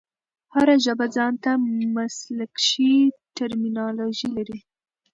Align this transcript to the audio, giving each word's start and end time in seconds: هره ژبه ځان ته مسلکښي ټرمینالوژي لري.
هره 0.53 0.75
ژبه 0.85 1.05
ځان 1.15 1.33
ته 1.43 1.51
مسلکښي 1.95 2.95
ټرمینالوژي 3.35 4.29
لري. 4.35 4.59